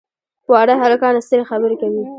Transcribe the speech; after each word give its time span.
واړه 0.51 0.75
هلکان 0.83 1.13
سترې 1.25 1.43
خبرې 1.49 1.75
کوي. 1.81 2.03